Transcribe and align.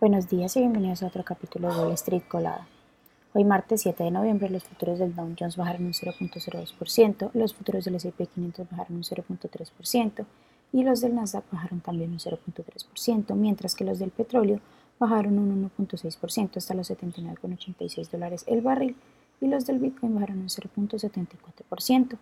Buenos 0.00 0.30
días 0.30 0.56
y 0.56 0.60
bienvenidos 0.60 1.02
a 1.02 1.08
otro 1.08 1.22
capítulo 1.26 1.68
de 1.68 1.78
Wall 1.78 1.92
Street 1.92 2.22
Colada. 2.26 2.66
Hoy 3.34 3.44
martes 3.44 3.82
7 3.82 4.02
de 4.02 4.10
noviembre 4.10 4.48
los 4.48 4.64
futuros 4.64 4.98
del 4.98 5.14
Dow 5.14 5.34
Jones 5.38 5.58
bajaron 5.58 5.84
un 5.84 5.92
0.02%, 5.92 7.30
los 7.34 7.52
futuros 7.52 7.84
del 7.84 7.96
S&P 7.96 8.26
500 8.26 8.70
bajaron 8.70 8.96
un 8.96 9.02
0.3% 9.02 10.24
y 10.72 10.84
los 10.84 11.02
del 11.02 11.14
Nasdaq 11.14 11.44
bajaron 11.52 11.82
también 11.82 12.12
un 12.12 12.18
0.3%, 12.18 13.34
mientras 13.34 13.74
que 13.74 13.84
los 13.84 13.98
del 13.98 14.10
petróleo 14.10 14.60
bajaron 14.98 15.38
un 15.38 15.70
1.6% 15.76 16.56
hasta 16.56 16.72
los 16.72 16.90
79,86 16.90 18.08
dólares 18.08 18.44
el 18.46 18.62
barril 18.62 18.96
y 19.42 19.48
los 19.48 19.66
del 19.66 19.80
Bitcoin 19.80 20.14
bajaron 20.14 20.38
un 20.38 20.48
0.74%. 20.48 22.16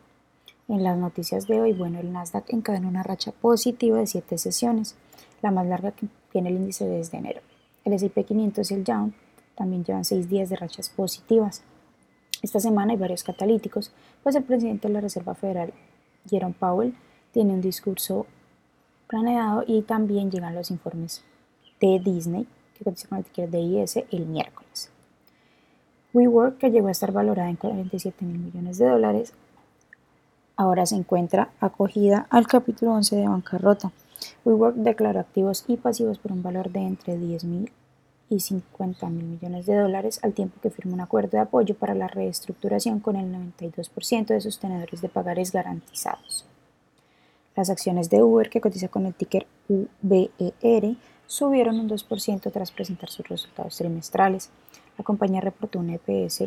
En 0.66 0.82
las 0.82 0.98
noticias 0.98 1.46
de 1.46 1.60
hoy, 1.60 1.74
bueno, 1.74 2.00
el 2.00 2.12
Nasdaq 2.12 2.52
encadenó 2.52 2.88
una 2.88 3.04
racha 3.04 3.30
positiva 3.30 3.98
de 3.98 4.08
7 4.08 4.36
sesiones, 4.36 4.96
la 5.42 5.52
más 5.52 5.64
larga 5.68 5.92
que 5.92 6.08
tiene 6.32 6.48
el 6.48 6.56
índice 6.56 6.84
desde 6.84 7.18
enero. 7.18 7.40
El 7.88 7.94
S&P 7.94 8.22
500 8.22 8.70
y 8.70 8.74
el 8.74 8.84
Dow 8.84 9.12
también 9.56 9.82
llevan 9.82 10.04
6 10.04 10.28
días 10.28 10.50
de 10.50 10.56
rachas 10.56 10.90
positivas. 10.90 11.62
Esta 12.42 12.60
semana 12.60 12.92
hay 12.92 12.98
varios 12.98 13.24
catalíticos, 13.24 13.92
pues 14.22 14.36
el 14.36 14.44
presidente 14.44 14.88
de 14.88 14.92
la 14.92 15.00
Reserva 15.00 15.34
Federal, 15.34 15.72
Jerome 16.28 16.54
Powell, 16.58 16.94
tiene 17.32 17.54
un 17.54 17.62
discurso 17.62 18.26
planeado 19.06 19.64
y 19.66 19.80
también 19.80 20.30
llegan 20.30 20.54
los 20.54 20.70
informes 20.70 21.24
de 21.80 21.98
Disney, 21.98 22.46
que 22.76 22.84
cotiza 22.84 23.08
con 23.08 23.18
el 23.18 23.24
ticker 23.24 23.50
DIS 23.50 23.96
el 24.10 24.26
miércoles. 24.26 24.90
WeWork, 26.12 26.58
que 26.58 26.70
llegó 26.70 26.88
a 26.88 26.90
estar 26.90 27.10
valorada 27.10 27.48
en 27.48 27.56
47 27.56 28.22
mil 28.26 28.38
millones 28.38 28.76
de 28.76 28.86
dólares, 28.86 29.32
ahora 30.56 30.84
se 30.84 30.96
encuentra 30.96 31.52
acogida 31.58 32.26
al 32.28 32.46
capítulo 32.46 32.92
11 32.92 33.16
de 33.16 33.28
bancarrota. 33.28 33.92
WeWork 34.44 34.76
declaró 34.76 35.20
activos 35.20 35.64
y 35.66 35.78
pasivos 35.78 36.18
por 36.18 36.32
un 36.32 36.42
valor 36.42 36.70
de 36.70 36.80
entre 36.80 37.16
10 37.16 37.44
mil 37.44 37.72
y 38.30 38.40
50 38.40 39.08
mil 39.08 39.24
millones 39.24 39.66
de 39.66 39.76
dólares, 39.76 40.20
al 40.22 40.34
tiempo 40.34 40.60
que 40.60 40.70
firma 40.70 40.94
un 40.94 41.00
acuerdo 41.00 41.30
de 41.32 41.40
apoyo 41.40 41.74
para 41.74 41.94
la 41.94 42.08
reestructuración 42.08 43.00
con 43.00 43.16
el 43.16 43.32
92% 43.32 44.26
de 44.26 44.40
sus 44.40 44.58
tenedores 44.58 45.00
de 45.00 45.08
pagares 45.08 45.52
garantizados. 45.52 46.44
Las 47.56 47.70
acciones 47.70 48.10
de 48.10 48.22
Uber, 48.22 48.50
que 48.50 48.60
cotiza 48.60 48.88
con 48.88 49.06
el 49.06 49.14
ticker 49.14 49.46
UBER, 49.68 50.96
subieron 51.26 51.80
un 51.80 51.88
2% 51.88 52.52
tras 52.52 52.70
presentar 52.70 53.10
sus 53.10 53.28
resultados 53.28 53.76
trimestrales. 53.76 54.50
La 54.96 55.04
compañía 55.04 55.40
reportó 55.40 55.78
un 55.78 55.90
EPS 55.90 56.38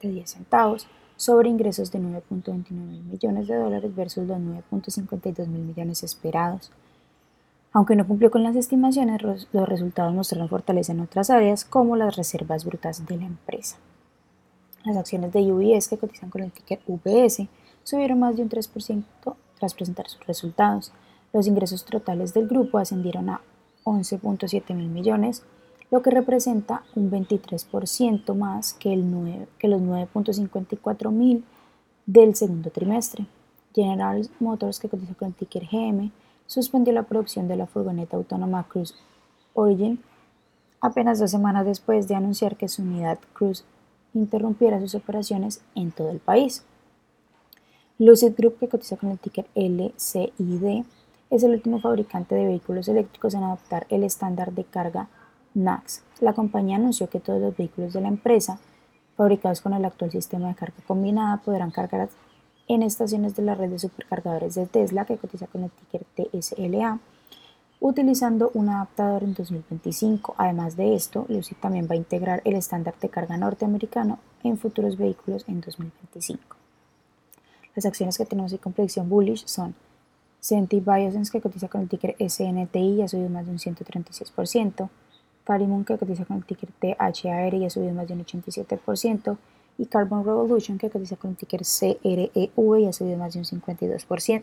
de 0.00 0.08
10 0.08 0.30
centavos, 0.30 0.86
sobre 1.16 1.48
ingresos 1.48 1.92
de 1.92 2.00
9.29 2.00 2.70
millones 3.04 3.46
de 3.46 3.56
dólares 3.56 3.94
versus 3.94 4.26
los 4.26 4.38
9.52 4.38 5.46
mil 5.46 5.62
millones 5.62 6.02
esperados. 6.02 6.70
Aunque 7.74 7.96
no 7.96 8.06
cumplió 8.06 8.30
con 8.30 8.44
las 8.44 8.54
estimaciones, 8.54 9.20
los 9.52 9.68
resultados 9.68 10.14
mostraron 10.14 10.48
fortaleza 10.48 10.92
en 10.92 11.00
otras 11.00 11.28
áreas, 11.28 11.64
como 11.64 11.96
las 11.96 12.14
reservas 12.16 12.64
brutas 12.64 13.04
de 13.04 13.16
la 13.16 13.24
empresa. 13.24 13.78
Las 14.84 14.96
acciones 14.96 15.32
de 15.32 15.52
UBS, 15.52 15.88
que 15.88 15.98
cotizan 15.98 16.30
con 16.30 16.42
el 16.42 16.52
ticker 16.52 16.80
UBS, 16.86 17.48
subieron 17.82 18.20
más 18.20 18.36
de 18.36 18.42
un 18.42 18.48
3% 18.48 19.04
tras 19.58 19.74
presentar 19.74 20.08
sus 20.08 20.24
resultados. 20.24 20.92
Los 21.32 21.48
ingresos 21.48 21.84
totales 21.84 22.32
del 22.32 22.46
grupo 22.46 22.78
ascendieron 22.78 23.28
a 23.28 23.40
11.7 23.82 24.72
mil 24.72 24.88
millones, 24.88 25.42
lo 25.90 26.00
que 26.00 26.12
representa 26.12 26.84
un 26.94 27.10
23% 27.10 28.36
más 28.36 28.72
que, 28.74 28.92
el 28.92 29.48
que 29.58 29.66
los 29.66 29.82
9.54 29.82 31.10
mil 31.10 31.44
del 32.06 32.36
segundo 32.36 32.70
trimestre. 32.70 33.26
General 33.74 34.30
Motors, 34.38 34.78
que 34.78 34.88
cotiza 34.88 35.14
con 35.14 35.28
el 35.28 35.34
ticker 35.34 35.66
GM, 35.66 36.12
suspendió 36.46 36.92
la 36.92 37.04
producción 37.04 37.48
de 37.48 37.56
la 37.56 37.66
furgoneta 37.66 38.16
autónoma 38.16 38.64
Cruise 38.68 38.94
Origin 39.54 40.00
apenas 40.80 41.18
dos 41.18 41.30
semanas 41.30 41.64
después 41.64 42.08
de 42.08 42.14
anunciar 42.14 42.56
que 42.56 42.68
su 42.68 42.82
unidad 42.82 43.18
Cruise 43.32 43.64
interrumpiera 44.12 44.80
sus 44.80 44.94
operaciones 44.94 45.62
en 45.74 45.92
todo 45.92 46.10
el 46.10 46.18
país. 46.18 46.62
Lucid 47.98 48.34
Group, 48.36 48.58
que 48.58 48.68
cotiza 48.68 48.96
con 48.96 49.10
el 49.10 49.18
ticker 49.18 49.46
LCID, 49.54 50.84
es 51.30 51.42
el 51.42 51.52
último 51.52 51.80
fabricante 51.80 52.34
de 52.34 52.44
vehículos 52.44 52.88
eléctricos 52.88 53.34
en 53.34 53.44
adoptar 53.44 53.86
el 53.88 54.04
estándar 54.04 54.52
de 54.52 54.64
carga 54.64 55.08
NACS. 55.54 56.02
La 56.20 56.34
compañía 56.34 56.76
anunció 56.76 57.08
que 57.08 57.20
todos 57.20 57.40
los 57.40 57.56
vehículos 57.56 57.92
de 57.92 58.02
la 58.02 58.08
empresa, 58.08 58.58
fabricados 59.16 59.60
con 59.60 59.72
el 59.72 59.84
actual 59.84 60.10
sistema 60.10 60.48
de 60.48 60.54
carga 60.54 60.76
combinada, 60.86 61.38
podrán 61.38 61.70
cargar 61.70 62.08
en 62.68 62.82
estaciones 62.82 63.36
de 63.36 63.42
la 63.42 63.54
red 63.54 63.70
de 63.70 63.78
supercargadores 63.78 64.54
de 64.54 64.66
Tesla, 64.66 65.04
que 65.04 65.16
cotiza 65.16 65.46
con 65.46 65.64
el 65.64 65.70
ticker 65.70 66.04
TSLA, 66.14 66.98
utilizando 67.80 68.50
un 68.54 68.70
adaptador 68.70 69.22
en 69.24 69.34
2025. 69.34 70.34
Además 70.38 70.76
de 70.76 70.94
esto, 70.94 71.26
Lucid 71.28 71.56
también 71.60 71.86
va 71.88 71.94
a 71.94 71.96
integrar 71.96 72.40
el 72.44 72.54
estándar 72.54 72.94
de 73.00 73.08
carga 73.08 73.36
norteamericano 73.36 74.18
en 74.42 74.56
futuros 74.56 74.96
vehículos 74.96 75.44
en 75.48 75.60
2025. 75.60 76.56
Las 77.74 77.86
acciones 77.86 78.16
que 78.16 78.24
tenemos 78.24 78.54
con 78.60 78.72
predicción 78.72 79.08
bullish 79.08 79.46
son 79.46 79.74
Senti 80.40 80.80
Biosense, 80.80 81.32
que 81.32 81.40
cotiza 81.40 81.68
con 81.68 81.82
el 81.82 81.88
ticker 81.88 82.16
SNTI 82.18 82.78
y 82.78 83.02
ha 83.02 83.08
subido 83.08 83.30
más 83.30 83.46
de 83.46 83.52
un 83.52 83.58
136%, 83.58 84.88
Farimon, 85.44 85.84
que 85.84 85.98
cotiza 85.98 86.24
con 86.24 86.38
el 86.38 86.44
ticker 86.44 86.70
THAR 86.78 87.54
y 87.54 87.64
ha 87.64 87.70
subido 87.70 87.92
más 87.92 88.08
de 88.08 88.14
un 88.14 88.24
87%, 88.24 89.36
y 89.78 89.86
Carbon 89.86 90.24
Revolution, 90.24 90.78
que 90.78 90.90
cotiza 90.90 91.16
con 91.16 91.32
el 91.32 91.36
ticker 91.36 91.62
CREV 91.62 92.80
y 92.80 92.86
ha 92.86 92.92
subido 92.92 93.16
más 93.18 93.34
de 93.34 93.40
un 93.40 93.44
52%. 93.44 94.42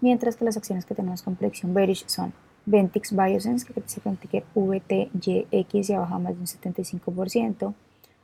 Mientras 0.00 0.36
que 0.36 0.44
las 0.44 0.56
acciones 0.56 0.86
que 0.86 0.94
tenemos 0.94 1.22
con 1.22 1.36
predicción 1.36 1.74
bearish 1.74 2.06
son 2.06 2.32
Ventix 2.64 3.14
Biosense, 3.14 3.66
que 3.66 3.74
cotiza 3.74 4.00
con 4.00 4.12
el 4.12 4.18
ticker 4.18 4.44
VTYX 4.54 5.90
y 5.90 5.92
ha 5.92 6.00
bajado 6.00 6.20
más 6.20 6.34
de 6.34 6.40
un 6.40 6.46
75%, 6.46 7.74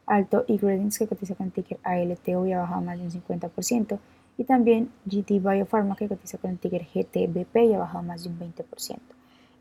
Alto 0.07 0.45
Ingredients, 0.49 0.99
que 0.99 1.07
cotiza 1.07 1.35
con 1.35 1.47
el 1.47 1.53
ticker 1.53 1.79
ALTO 1.85 2.47
y 2.47 2.53
ha 2.53 2.61
bajado 2.61 2.81
más 2.81 2.99
de 2.99 3.05
un 3.05 3.11
50%, 3.11 3.99
y 4.39 4.45
también 4.45 4.91
GT 5.07 5.41
Biopharma, 5.41 5.97
que 5.97 6.09
cotiza 6.09 6.39
con 6.39 6.51
el 6.51 6.59
ticker 6.59 6.87
GTBP 6.93 7.57
y 7.57 7.75
ha 7.75 7.79
bajado 7.79 8.03
más 8.03 8.25
de 8.25 8.31
un 8.31 8.39
20%. 8.39 8.99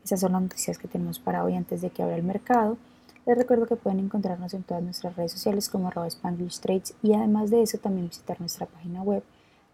Esas 0.04 0.20
son 0.20 0.32
las 0.32 0.42
noticias 0.42 0.78
que 0.78 0.88
tenemos 0.88 1.20
para 1.20 1.44
hoy 1.44 1.54
antes 1.54 1.80
de 1.80 1.90
que 1.90 2.02
abra 2.02 2.16
el 2.16 2.24
mercado. 2.24 2.76
Les 3.24 3.38
recuerdo 3.38 3.66
que 3.66 3.76
pueden 3.76 4.00
encontrarnos 4.00 4.52
en 4.52 4.64
todas 4.64 4.82
nuestras 4.82 5.14
redes 5.14 5.30
sociales 5.30 5.68
como 5.68 5.90
Trades 5.90 6.96
y 7.02 7.14
además 7.14 7.50
de 7.50 7.62
eso 7.62 7.78
también 7.78 8.08
visitar 8.08 8.40
nuestra 8.40 8.66
página 8.66 9.00
web 9.02 9.22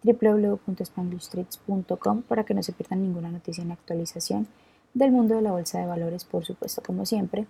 www.spanglishtrades.com 0.03 2.23
para 2.23 2.45
que 2.45 2.55
no 2.55 2.63
se 2.63 2.73
pierdan 2.73 3.03
ninguna 3.03 3.31
noticia 3.31 3.63
en 3.63 3.73
actualización 3.73 4.47
del 4.93 5.13
mundo 5.13 5.35
de 5.35 5.43
la 5.43 5.53
bolsa 5.53 5.79
de 5.79 5.87
valores, 5.87 6.25
por 6.25 6.45
supuesto, 6.45 6.83
como 6.85 7.07
siempre, 7.07 7.47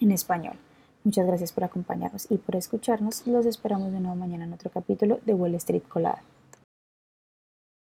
en 0.00 0.10
español. 0.10 0.56
Muchas 1.04 1.26
gracias 1.26 1.52
por 1.52 1.64
acompañarnos 1.64 2.30
y 2.30 2.38
por 2.38 2.56
escucharnos. 2.56 3.26
Los 3.26 3.46
esperamos 3.46 3.92
de 3.92 4.00
nuevo 4.00 4.16
mañana 4.16 4.44
en 4.44 4.52
otro 4.52 4.70
capítulo 4.70 5.20
de 5.24 5.34
Wall 5.34 5.54
Street 5.54 5.82
Colada. 5.88 6.22